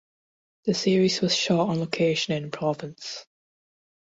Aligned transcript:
The 0.65 0.73
series 0.73 1.21
was 1.21 1.35
shot 1.35 1.69
on 1.69 1.79
location 1.79 2.33
in 2.33 2.49
Provence. 2.49 3.27